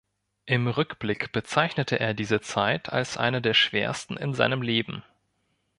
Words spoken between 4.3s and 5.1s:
seinem Leben.